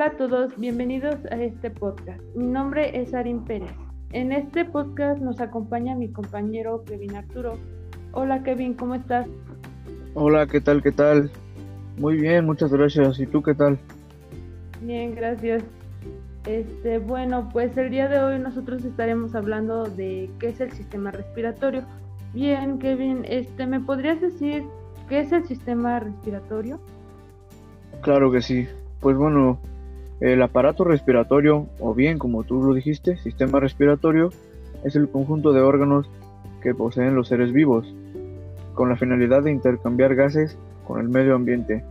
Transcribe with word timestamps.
Hola 0.00 0.12
a 0.12 0.16
todos, 0.16 0.56
bienvenidos 0.56 1.16
a 1.30 1.36
este 1.42 1.70
podcast. 1.70 2.22
Mi 2.34 2.46
nombre 2.46 2.98
es 2.98 3.12
Arin 3.12 3.44
Pérez. 3.44 3.70
En 4.12 4.32
este 4.32 4.64
podcast 4.64 5.20
nos 5.20 5.42
acompaña 5.42 5.94
mi 5.94 6.10
compañero 6.10 6.82
Kevin 6.86 7.16
Arturo. 7.16 7.58
Hola 8.12 8.42
Kevin, 8.42 8.72
¿cómo 8.72 8.94
estás? 8.94 9.26
Hola, 10.14 10.46
¿qué 10.46 10.62
tal? 10.62 10.82
¿Qué 10.82 10.90
tal? 10.90 11.30
Muy 11.98 12.16
bien, 12.16 12.46
muchas 12.46 12.72
gracias. 12.72 13.20
¿Y 13.20 13.26
tú 13.26 13.42
qué 13.42 13.52
tal? 13.52 13.78
Bien, 14.80 15.14
gracias. 15.14 15.64
Este, 16.46 16.98
bueno, 16.98 17.50
pues 17.52 17.76
el 17.76 17.90
día 17.90 18.08
de 18.08 18.20
hoy 18.20 18.38
nosotros 18.38 18.82
estaremos 18.86 19.34
hablando 19.34 19.84
de 19.84 20.30
qué 20.38 20.48
es 20.48 20.62
el 20.62 20.72
sistema 20.72 21.10
respiratorio. 21.10 21.82
Bien, 22.32 22.78
Kevin, 22.78 23.26
este, 23.28 23.66
¿me 23.66 23.80
podrías 23.80 24.18
decir 24.22 24.64
qué 25.10 25.20
es 25.20 25.30
el 25.30 25.44
sistema 25.44 26.00
respiratorio? 26.00 26.80
Claro 28.00 28.32
que 28.32 28.40
sí. 28.40 28.66
Pues 29.00 29.14
bueno, 29.16 29.58
el 30.20 30.42
aparato 30.42 30.84
respiratorio, 30.84 31.66
o 31.78 31.94
bien 31.94 32.18
como 32.18 32.44
tú 32.44 32.62
lo 32.62 32.74
dijiste, 32.74 33.16
sistema 33.16 33.58
respiratorio, 33.58 34.30
es 34.84 34.94
el 34.96 35.08
conjunto 35.08 35.52
de 35.52 35.60
órganos 35.60 36.08
que 36.62 36.74
poseen 36.74 37.14
los 37.14 37.28
seres 37.28 37.52
vivos, 37.52 37.94
con 38.74 38.90
la 38.90 38.96
finalidad 38.96 39.42
de 39.42 39.50
intercambiar 39.50 40.14
gases 40.14 40.58
con 40.86 41.00
el 41.00 41.08
medio 41.08 41.34
ambiente. 41.34 41.84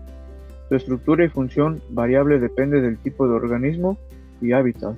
Su 0.70 0.76
estructura 0.76 1.26
y 1.26 1.30
función 1.30 1.82
variable 1.90 2.40
depende 2.40 2.82
del 2.82 2.98
tipo 3.00 3.28
de 3.28 3.34
organismo 3.34 3.98
y 4.42 4.52
hábitat. 4.52 4.96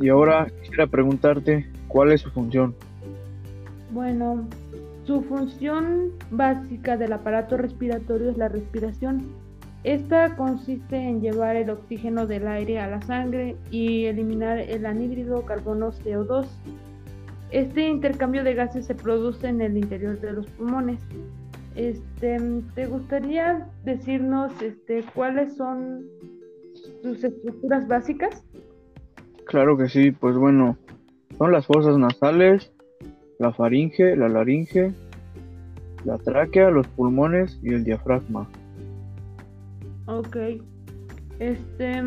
Y 0.00 0.08
ahora 0.08 0.48
quisiera 0.60 0.88
preguntarte 0.88 1.66
cuál 1.86 2.10
es 2.10 2.22
su 2.22 2.30
función. 2.30 2.74
Bueno, 3.92 4.48
su 5.04 5.22
función 5.22 6.10
básica 6.30 6.96
del 6.96 7.12
aparato 7.12 7.56
respiratorio 7.56 8.30
es 8.30 8.36
la 8.36 8.48
respiración. 8.48 9.41
Esta 9.84 10.36
consiste 10.36 10.96
en 10.96 11.20
llevar 11.20 11.56
el 11.56 11.70
oxígeno 11.70 12.26
del 12.26 12.46
aire 12.46 12.78
a 12.78 12.88
la 12.88 13.02
sangre 13.02 13.56
y 13.70 14.04
eliminar 14.04 14.58
el 14.58 14.86
anhídrido 14.86 15.44
carbono 15.44 15.90
CO2. 15.90 16.46
Este 17.50 17.88
intercambio 17.88 18.44
de 18.44 18.54
gases 18.54 18.86
se 18.86 18.94
produce 18.94 19.48
en 19.48 19.60
el 19.60 19.76
interior 19.76 20.20
de 20.20 20.32
los 20.34 20.46
pulmones. 20.50 21.00
Este, 21.74 22.38
¿te 22.74 22.86
gustaría 22.86 23.68
decirnos 23.84 24.52
este, 24.62 25.04
cuáles 25.14 25.56
son 25.56 26.06
sus 27.02 27.24
estructuras 27.24 27.88
básicas? 27.88 28.44
Claro 29.46 29.76
que 29.76 29.88
sí, 29.88 30.12
pues 30.12 30.36
bueno, 30.36 30.76
son 31.38 31.50
las 31.50 31.66
fosas 31.66 31.98
nasales, 31.98 32.72
la 33.38 33.52
faringe, 33.52 34.14
la 34.16 34.28
laringe, 34.28 34.92
la 36.04 36.18
tráquea, 36.18 36.70
los 36.70 36.86
pulmones 36.86 37.58
y 37.62 37.74
el 37.74 37.82
diafragma. 37.82 38.48
Ok. 40.06 40.36
Este, 41.38 42.02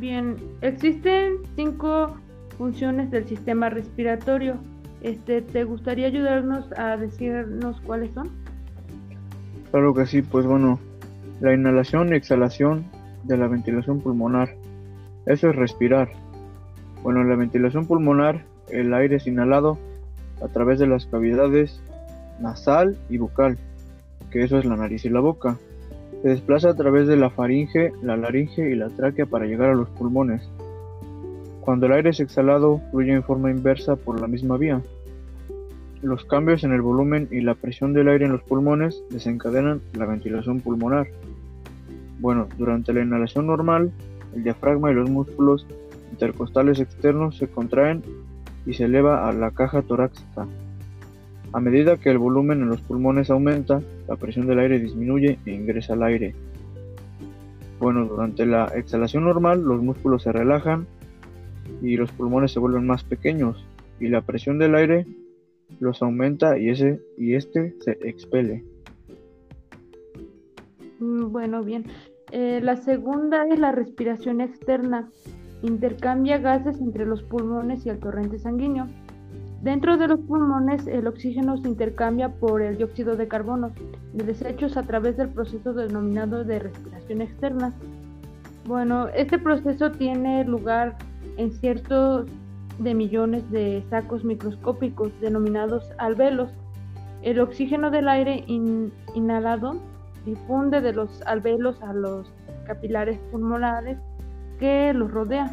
bien, 0.00 0.36
existen 0.62 1.38
cinco 1.56 2.16
funciones 2.56 3.10
del 3.10 3.26
sistema 3.26 3.68
respiratorio. 3.70 4.56
Este, 5.00 5.42
¿te 5.42 5.64
gustaría 5.64 6.08
ayudarnos 6.08 6.72
a 6.76 6.96
decirnos 6.96 7.80
cuáles 7.82 8.12
son? 8.14 8.30
Claro 9.70 9.94
que 9.94 10.06
sí, 10.06 10.22
pues 10.22 10.46
bueno, 10.46 10.80
la 11.40 11.54
inhalación 11.54 12.12
y 12.12 12.16
exhalación 12.16 12.84
de 13.24 13.36
la 13.36 13.46
ventilación 13.46 14.00
pulmonar. 14.00 14.56
Eso 15.26 15.50
es 15.50 15.56
respirar. 15.56 16.10
Bueno, 17.02 17.22
la 17.22 17.36
ventilación 17.36 17.86
pulmonar, 17.86 18.44
el 18.70 18.92
aire 18.92 19.16
es 19.16 19.26
inhalado 19.26 19.78
a 20.42 20.48
través 20.48 20.78
de 20.78 20.86
las 20.86 21.06
cavidades 21.06 21.80
nasal 22.40 22.96
y 23.08 23.18
bucal, 23.18 23.58
que 24.30 24.42
eso 24.42 24.58
es 24.58 24.64
la 24.64 24.76
nariz 24.76 25.04
y 25.04 25.10
la 25.10 25.20
boca. 25.20 25.58
Se 26.22 26.28
desplaza 26.28 26.70
a 26.70 26.74
través 26.74 27.06
de 27.06 27.16
la 27.16 27.30
faringe, 27.30 27.92
la 28.02 28.16
laringe 28.16 28.70
y 28.70 28.74
la 28.74 28.88
tráquea 28.88 29.26
para 29.26 29.46
llegar 29.46 29.70
a 29.70 29.74
los 29.74 29.88
pulmones. 29.90 30.42
Cuando 31.60 31.86
el 31.86 31.92
aire 31.92 32.10
es 32.10 32.20
exhalado, 32.20 32.80
fluye 32.90 33.12
en 33.12 33.22
forma 33.22 33.50
inversa 33.50 33.94
por 33.94 34.20
la 34.20 34.26
misma 34.26 34.56
vía. 34.56 34.82
Los 36.02 36.24
cambios 36.24 36.64
en 36.64 36.72
el 36.72 36.80
volumen 36.80 37.28
y 37.30 37.40
la 37.40 37.54
presión 37.54 37.92
del 37.92 38.08
aire 38.08 38.24
en 38.24 38.32
los 38.32 38.42
pulmones 38.42 39.02
desencadenan 39.10 39.80
la 39.92 40.06
ventilación 40.06 40.60
pulmonar. 40.60 41.06
Bueno, 42.20 42.48
durante 42.56 42.92
la 42.92 43.02
inhalación 43.02 43.46
normal, 43.46 43.92
el 44.34 44.42
diafragma 44.42 44.90
y 44.90 44.94
los 44.94 45.10
músculos 45.10 45.66
intercostales 46.10 46.80
externos 46.80 47.36
se 47.36 47.48
contraen 47.48 48.02
y 48.66 48.74
se 48.74 48.84
eleva 48.84 49.28
a 49.28 49.32
la 49.32 49.50
caja 49.52 49.82
torácica. 49.82 50.46
A 51.52 51.60
medida 51.60 51.96
que 51.96 52.10
el 52.10 52.18
volumen 52.18 52.60
en 52.60 52.68
los 52.68 52.80
pulmones 52.82 53.30
aumenta, 53.30 53.80
la 54.06 54.16
presión 54.16 54.46
del 54.46 54.58
aire 54.58 54.78
disminuye 54.78 55.38
e 55.46 55.50
ingresa 55.52 55.94
el 55.94 56.02
aire. 56.02 56.34
Bueno, 57.78 58.04
durante 58.06 58.44
la 58.44 58.66
exhalación 58.66 59.24
normal 59.24 59.62
los 59.62 59.82
músculos 59.82 60.24
se 60.24 60.32
relajan 60.32 60.86
y 61.80 61.96
los 61.96 62.10
pulmones 62.12 62.52
se 62.52 62.58
vuelven 62.58 62.86
más 62.86 63.04
pequeños 63.04 63.64
y 64.00 64.08
la 64.08 64.20
presión 64.20 64.58
del 64.58 64.74
aire 64.74 65.06
los 65.80 66.02
aumenta 66.02 66.58
y 66.58 66.70
ese 66.70 67.00
y 67.16 67.34
este 67.34 67.74
se 67.80 67.92
expele. 68.02 68.64
Mm, 70.98 71.30
bueno, 71.30 71.62
bien. 71.62 71.84
Eh, 72.30 72.60
la 72.62 72.76
segunda 72.76 73.46
es 73.46 73.58
la 73.58 73.72
respiración 73.72 74.40
externa. 74.40 75.08
Intercambia 75.62 76.38
gases 76.38 76.80
entre 76.80 77.06
los 77.06 77.22
pulmones 77.22 77.86
y 77.86 77.90
el 77.90 77.98
torrente 77.98 78.38
sanguíneo. 78.38 78.86
Dentro 79.62 79.96
de 79.96 80.06
los 80.06 80.20
pulmones, 80.20 80.86
el 80.86 81.08
oxígeno 81.08 81.56
se 81.56 81.68
intercambia 81.68 82.28
por 82.28 82.62
el 82.62 82.76
dióxido 82.76 83.16
de 83.16 83.26
carbono 83.26 83.72
de 84.12 84.24
desechos 84.24 84.76
a 84.76 84.84
través 84.84 85.16
del 85.16 85.30
proceso 85.30 85.72
denominado 85.72 86.44
de 86.44 86.60
respiración 86.60 87.22
externa. 87.22 87.72
Bueno, 88.66 89.08
este 89.08 89.36
proceso 89.36 89.90
tiene 89.90 90.44
lugar 90.44 90.96
en 91.38 91.50
ciertos 91.50 92.26
de 92.78 92.94
millones 92.94 93.50
de 93.50 93.82
sacos 93.90 94.22
microscópicos 94.22 95.10
denominados 95.20 95.90
alveolos. 95.98 96.50
El 97.22 97.40
oxígeno 97.40 97.90
del 97.90 98.08
aire 98.08 98.44
inhalado 98.46 99.76
difunde 100.24 100.80
de 100.80 100.92
los 100.92 101.20
alveolos 101.22 101.82
a 101.82 101.92
los 101.92 102.32
capilares 102.64 103.18
pulmonares 103.32 103.98
que 104.60 104.92
los 104.94 105.10
rodean. 105.10 105.50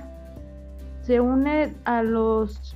Se 1.01 1.19
une 1.19 1.73
a 1.85 2.03
los 2.03 2.75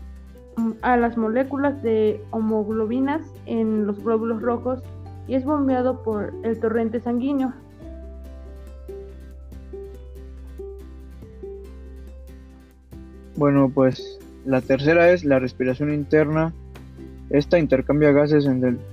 a 0.81 0.97
las 0.97 1.17
moléculas 1.17 1.81
de 1.83 2.21
homoglobinas 2.31 3.21
en 3.45 3.87
los 3.87 4.03
glóbulos 4.03 4.41
rojos 4.41 4.81
y 5.27 5.35
es 5.35 5.45
bombeado 5.45 6.03
por 6.03 6.33
el 6.43 6.59
torrente 6.59 6.99
sanguíneo. 6.99 7.53
Bueno, 13.35 13.71
pues 13.73 14.19
la 14.45 14.61
tercera 14.61 15.11
es 15.11 15.23
la 15.23 15.39
respiración 15.39 15.93
interna. 15.93 16.53
Esta 17.29 17.59
intercambia 17.59 18.11
gases 18.11 18.45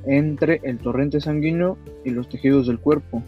entre 0.04 0.60
el 0.62 0.78
torrente 0.78 1.20
sanguíneo 1.20 1.78
y 2.04 2.10
los 2.10 2.28
tejidos 2.28 2.66
del 2.66 2.78
cuerpo. 2.78 3.22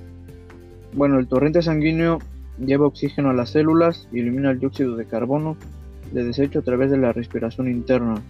Bueno, 0.93 1.19
el 1.19 1.27
torrente 1.27 1.63
sanguíneo 1.63 2.19
lleva 2.59 2.87
oxígeno 2.87 3.31
a 3.31 3.35
las 3.35 3.51
células 3.51 4.07
y 4.13 4.21
elimina 4.21 4.51
el 4.51 4.61
dióxido 4.61 4.97
de 4.97 5.07
carbono 5.07 5.57
de 6.13 6.25
desecho 6.25 6.61
a 6.61 6.63
través 6.63 6.91
de 6.91 6.99
la 6.99 7.13
respiración 7.13 7.69
interna. 7.69 8.23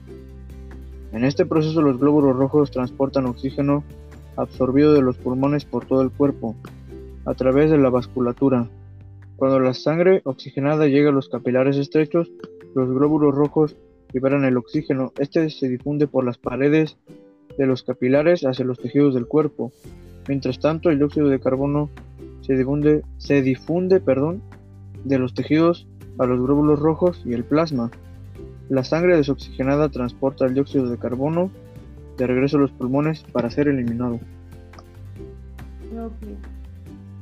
En 1.13 1.25
este 1.25 1.47
proceso 1.47 1.83
los 1.83 1.99
glóbulos 1.99 2.37
rojos 2.37 2.71
transportan 2.71 3.27
oxígeno 3.27 3.85
absorbido 4.37 4.95
de 4.95 5.03
los 5.03 5.17
pulmones 5.17 5.65
por 5.65 5.85
todo 5.85 6.03
el 6.03 6.11
cuerpo, 6.11 6.55
a 7.25 7.35
través 7.35 7.71
de 7.71 7.79
la 7.79 7.91
vasculatura. 7.91 8.69
Cuando 9.37 9.61
la 9.61 9.75
sangre 9.75 10.21
oxigenada 10.25 10.87
llega 10.87 11.11
a 11.11 11.13
los 11.13 11.29
capilares 11.29 11.77
estrechos, 11.77 12.31
los 12.75 12.89
glóbulos 12.89 13.35
rojos 13.35 13.77
liberan 14.13 14.45
el 14.45 14.57
oxígeno. 14.57 15.13
Este 15.19 15.51
se 15.51 15.69
difunde 15.69 16.07
por 16.07 16.25
las 16.25 16.39
paredes 16.39 16.97
de 17.57 17.67
los 17.67 17.83
capilares 17.83 18.43
hacia 18.45 18.65
los 18.65 18.79
tejidos 18.79 19.15
del 19.15 19.27
cuerpo. 19.27 19.73
Mientras 20.29 20.59
tanto, 20.59 20.91
el 20.91 20.99
dióxido 20.99 21.29
de 21.29 21.41
carbono 21.41 21.91
se 22.43 22.57
difunde, 22.57 23.03
se 23.17 23.43
difunde 23.43 24.01
perdón, 24.01 24.43
de 25.05 25.19
los 25.19 25.35
tejidos 25.35 25.87
a 26.19 26.27
los 26.27 26.41
glóbulos 26.41 26.79
rojos 26.81 27.23
y 27.25 27.33
el 27.33 27.45
plasma. 27.45 27.91
La 28.69 28.85
sangre 28.85 29.17
desoxigenada 29.17 29.89
transporta 29.89 30.45
el 30.45 30.55
dióxido 30.55 30.89
de 30.91 30.99
carbono 30.99 31.51
de 32.19 32.27
regreso 32.27 32.59
a 32.59 32.61
los 32.61 32.73
pulmones 32.73 33.25
para 33.33 33.51
ser 33.51 33.69
eliminado. 33.69 34.19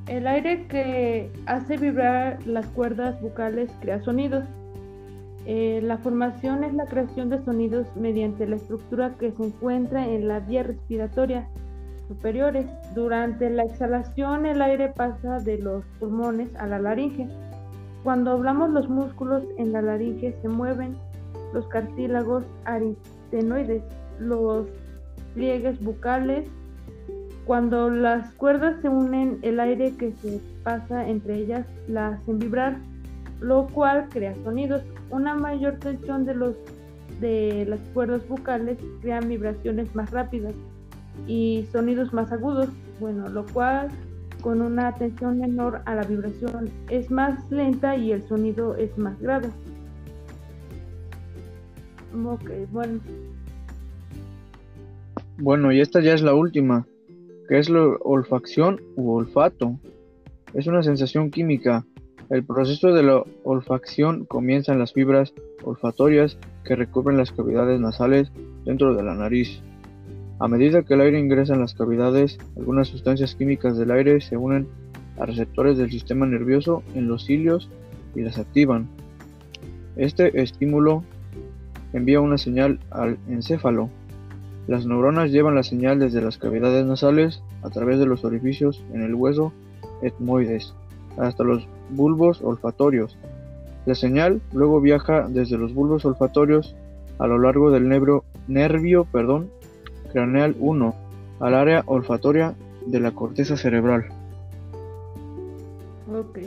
El 0.08 0.26
aire 0.26 0.66
que 0.69 1.31
hace 1.46 1.76
vibrar 1.76 2.44
las 2.46 2.66
cuerdas 2.66 3.20
vocales 3.20 3.70
crea 3.81 4.02
sonidos. 4.02 4.44
Eh, 5.46 5.81
la 5.82 5.99
formación 5.99 6.64
es 6.64 6.75
la 6.75 6.87
creación 6.87 7.28
de 7.28 7.44
sonidos 7.44 7.87
mediante 7.94 8.46
la 8.46 8.56
estructura 8.56 9.14
que 9.19 9.31
se 9.31 9.44
encuentra 9.44 10.06
en 10.08 10.26
la 10.26 10.40
vía 10.40 10.64
respiratoria 10.64 11.49
superiores. 12.08 12.66
Durante 12.94 13.50
la 13.50 13.64
exhalación 13.64 14.46
el 14.46 14.62
aire 14.62 14.88
pasa 14.88 15.38
de 15.38 15.58
los 15.58 15.84
pulmones 15.99 16.54
a 16.56 16.66
la 16.66 16.78
laringe 16.78 17.28
cuando 18.06 18.31
hablamos 18.31 18.70
los 18.70 18.88
músculos 18.88 19.43
en 19.58 19.73
la 19.73 19.82
laringe 19.82 20.32
se 20.41 20.49
mueven 20.49 20.97
los 21.53 21.67
cartílagos 21.67 22.44
aritenoides, 22.64 23.82
los 24.20 24.69
pliegues 25.35 25.81
bucales 25.82 26.49
cuando 27.47 27.91
las 27.91 28.31
cuerdas 28.35 28.81
se 28.81 28.88
unen, 28.88 29.41
el 29.43 29.58
aire 29.58 29.97
que 29.97 30.12
se 30.23 30.41
pasa 30.62 31.08
entre 31.08 31.35
ellas 31.35 31.67
la 31.88 32.11
hacen 32.11 32.38
vibrar, 32.38 32.76
lo 33.41 33.67
cual 33.67 34.06
crea 34.09 34.37
sonidos. 34.44 34.82
Una 35.11 35.35
mayor 35.35 35.81
tensión 35.81 36.25
de, 36.25 36.37
los, 36.37 36.55
de 37.20 37.67
las 37.69 37.81
cuerdas 37.93 38.23
vocales 38.29 38.79
crea 39.00 39.19
vibraciones 39.19 39.93
más 39.97 40.12
rápidas 40.12 40.55
y 41.26 41.67
sonidos 41.73 42.12
más 42.12 42.31
agudos, 42.31 42.69
bueno, 43.00 43.29
lo 43.29 43.44
cual 43.47 43.88
con 44.41 44.62
una 44.62 44.94
tensión 44.94 45.38
menor 45.38 45.83
a 45.85 45.94
la 45.94 46.03
vibración 46.03 46.71
es 46.88 47.11
más 47.11 47.50
lenta 47.50 47.97
y 47.97 48.12
el 48.12 48.27
sonido 48.29 48.77
es 48.77 48.97
más 48.99 49.21
grave. 49.21 49.49
Ok, 52.25 52.50
bueno. 52.71 53.00
Bueno, 55.38 55.73
y 55.73 55.81
esta 55.81 56.00
ya 56.00 56.15
es 56.15 56.23
la 56.23 56.35
última, 56.35 56.87
que 57.49 57.59
es 57.59 57.69
la 57.69 57.83
olfacción 58.00 58.81
u 58.97 59.12
olfato. 59.12 59.79
Es 60.55 60.67
una 60.67 60.83
sensación 60.83 61.31
química. 61.31 61.85
El 62.31 62.44
proceso 62.44 62.93
de 62.93 63.03
la 63.03 63.23
olfacción 63.44 64.25
comienza 64.25 64.73
en 64.73 64.79
las 64.79 64.93
fibras 64.93 65.33
olfatorias 65.62 66.38
que 66.65 66.75
recubren 66.75 67.19
las 67.19 67.33
cavidades 67.33 67.79
nasales 67.81 68.33
dentro 68.65 68.94
de 68.94 69.03
la 69.03 69.15
nariz. 69.15 69.62
A 70.38 70.49
medida 70.49 70.83
que 70.83 70.94
el 70.94 71.00
aire 71.00 71.19
ingresa 71.19 71.55
en 71.55 71.61
las 71.61 71.75
cavidades, 71.75 72.38
algunas 72.56 72.88
sustancias 72.88 73.35
químicas 73.35 73.79
del 73.79 73.91
aire 73.91 74.21
se 74.21 74.37
unen 74.37 74.69
a 75.19 75.25
receptores 75.25 75.79
del 75.79 75.91
sistema 75.91 76.27
nervioso 76.27 76.83
en 76.94 77.09
los 77.09 77.25
cilios 77.25 77.71
y 78.15 78.21
las 78.21 78.38
activan. 78.38 78.87
Este 79.97 80.43
estímulo 80.43 81.05
envía 81.94 82.21
una 82.21 82.37
señal 82.37 82.81
al 82.91 83.17
encéfalo. 83.29 83.88
Las 84.69 84.85
neuronas 84.85 85.31
llevan 85.31 85.55
la 85.55 85.62
señal 85.62 85.99
desde 85.99 86.21
las 86.21 86.37
cavidades 86.37 86.85
nasales 86.85 87.43
a 87.62 87.71
través 87.71 87.99
de 87.99 88.06
los 88.06 88.25
orificios 88.25 88.85
en 88.93 89.03
el 89.03 89.15
hueso 89.15 89.53
etmoides 90.03 90.75
hasta 91.17 91.44
los 91.44 91.67
bulbos 91.88 92.43
olfatorios. 92.43 93.17
La 93.87 93.94
señal 93.94 94.43
luego 94.53 94.83
viaja 94.83 95.29
desde 95.29 95.56
los 95.56 95.73
bulbos 95.73 96.05
olfatorios 96.05 96.77
a 97.19 97.27
lo 97.27 97.38
largo 97.38 97.71
del 97.71 97.88
nervio, 97.88 98.25
nervio 98.49 99.06
perdón, 99.11 99.49
craneal 100.16 100.56
1 100.58 100.94
al 101.40 101.54
área 101.54 101.82
olfatoria 101.84 102.54
de 102.86 103.00
la 103.00 103.10
corteza 103.10 103.54
cerebral. 103.58 104.06
Ok. 106.10 106.38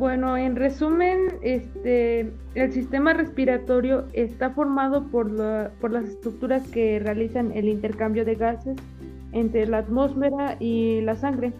Bueno, 0.00 0.36
en 0.36 0.56
resumen, 0.56 1.18
este, 1.42 2.32
el 2.56 2.72
sistema 2.72 3.12
respiratorio 3.12 4.06
está 4.14 4.50
formado 4.50 5.04
por, 5.04 5.30
por 5.80 5.92
las 5.92 6.06
estructuras 6.06 6.66
que 6.66 6.98
realizan 6.98 7.52
el 7.52 7.68
intercambio 7.68 8.24
de 8.24 8.34
gases 8.34 8.76
entre 9.30 9.68
la 9.68 9.78
atmósfera 9.78 10.56
y 10.58 11.00
la 11.02 11.14
sangre. 11.14 11.52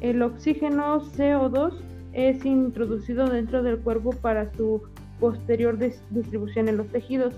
El 0.00 0.20
oxígeno 0.20 1.00
CO2 1.00 1.74
es 2.12 2.44
introducido 2.44 3.28
dentro 3.28 3.62
del 3.62 3.78
cuerpo 3.78 4.10
para 4.10 4.52
su 4.54 4.82
posterior 5.20 5.78
distribución 5.78 6.68
en 6.68 6.78
los 6.78 6.88
tejidos 6.88 7.34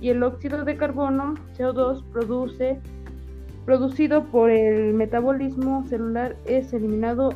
y 0.00 0.10
el 0.10 0.22
óxido 0.22 0.64
de 0.64 0.76
carbono 0.76 1.34
CO2 1.56 2.04
produce, 2.12 2.78
producido 3.64 4.24
por 4.26 4.50
el 4.50 4.94
metabolismo 4.94 5.86
celular 5.86 6.36
es 6.46 6.72
eliminado 6.72 7.30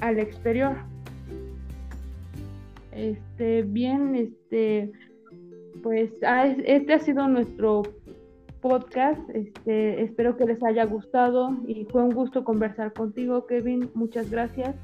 al 0.00 0.18
exterior. 0.18 0.76
Este, 2.92 3.62
bien, 3.62 4.16
este, 4.16 4.90
pues 5.82 6.10
ah, 6.26 6.46
este 6.46 6.94
ha 6.94 6.98
sido 6.98 7.28
nuestro 7.28 7.82
podcast. 8.60 9.20
Este, 9.34 10.02
espero 10.02 10.36
que 10.36 10.44
les 10.44 10.62
haya 10.62 10.84
gustado 10.84 11.56
y 11.66 11.84
fue 11.84 12.02
un 12.02 12.10
gusto 12.10 12.44
conversar 12.44 12.92
contigo, 12.92 13.46
Kevin. 13.46 13.90
Muchas 13.94 14.30
gracias. 14.30 14.74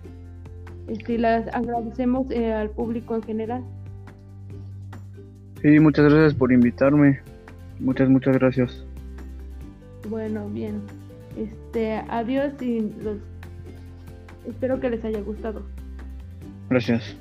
Este, 0.89 1.19
las 1.19 1.49
agradecemos 1.55 2.31
eh, 2.31 2.53
al 2.53 2.71
público 2.71 3.17
en 3.17 3.23
general. 3.23 3.65
Sí, 5.63 5.81
muchas 5.81 6.13
gracias 6.13 6.35
por 6.35 6.53
invitarme. 6.53 7.21
Muchas, 7.81 8.09
muchas 8.09 8.39
gracias. 8.39 8.85
Bueno, 10.09 10.49
bien. 10.49 10.81
Este, 11.37 12.03
adiós 12.09 12.53
y 12.61 12.81
los 13.03 13.19
espero 14.47 14.81
que 14.81 14.91
les 14.91 15.05
haya 15.05 15.21
gustado. 15.21 15.63
Gracias. 16.71 17.17